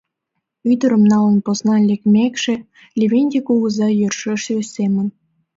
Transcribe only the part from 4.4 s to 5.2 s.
весемын.